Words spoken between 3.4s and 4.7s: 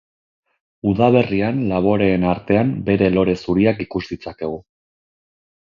zuriak ikus ditzakegu.